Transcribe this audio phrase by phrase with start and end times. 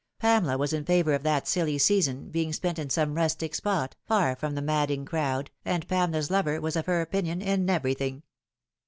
[0.17, 4.35] Pamela was in favour of that silly season being spent in some rustic spot, far
[4.35, 8.23] from the madding crowd, arid Pamela's lover was of her opinion in everything.